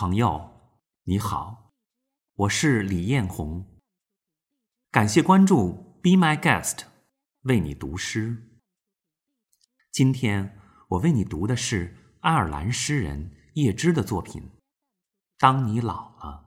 [0.00, 0.48] 朋友，
[1.02, 1.72] 你好，
[2.34, 3.66] 我是李艳红。
[4.92, 6.82] 感谢关注，Be My Guest，
[7.40, 8.60] 为你读诗。
[9.90, 10.56] 今天
[10.90, 14.40] 我为你读的是爱尔兰诗人叶芝的作品
[15.36, 16.44] 《当你老了》。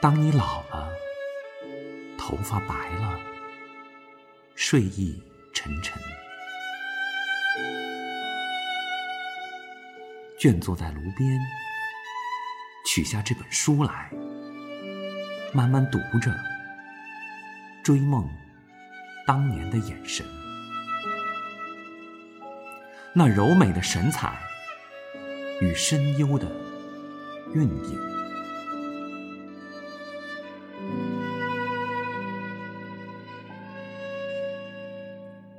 [0.00, 0.88] 当你老了，
[2.16, 3.18] 头发白了，
[4.54, 5.20] 睡意
[5.52, 6.00] 沉沉，
[10.38, 11.38] 倦坐在炉边，
[12.86, 14.08] 取下这本书来，
[15.52, 16.32] 慢慢读着，
[17.82, 18.26] 追梦
[19.28, 20.24] 当年的眼神，
[23.12, 24.32] 那柔美的神采
[25.60, 26.50] 与深幽的
[27.52, 28.00] 韵影。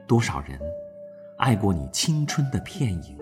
[0.07, 0.59] 多少人
[1.37, 3.15] 爱过你青春的片影，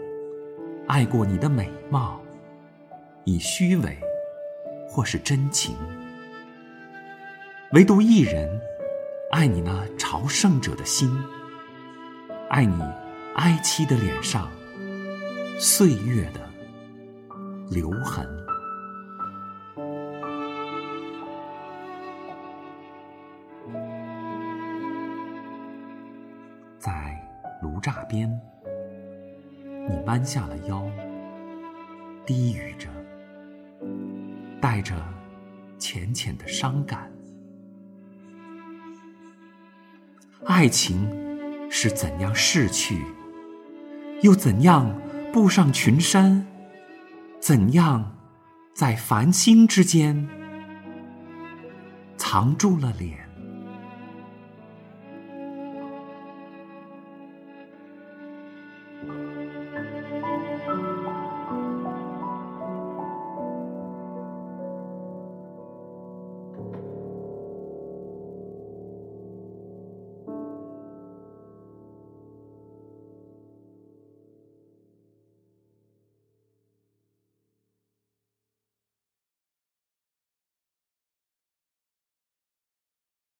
[0.88, 2.22] 爱过你的美貌，
[3.25, 3.98] 以虚伪
[4.88, 5.75] 或是真情，
[7.73, 8.50] 唯独一人
[9.30, 11.09] 爱你那朝圣者的心，
[12.50, 12.81] 爱你
[13.36, 14.50] 哀戚的脸上
[15.59, 16.39] 岁月的
[17.69, 18.25] 留痕。
[26.80, 27.22] 在
[27.62, 28.30] 炉栅边，
[29.89, 30.89] 你弯下了腰，
[32.25, 32.88] 低语着，
[34.62, 34.96] 带着
[35.78, 37.12] 浅浅的伤感。
[40.46, 41.09] 爱情
[41.70, 43.03] 是怎样逝去
[44.22, 45.00] 又怎样
[45.34, 46.46] 步上群山
[47.40, 48.16] 怎样
[48.74, 50.28] 在繁星之间
[52.18, 53.28] 藏住了脸。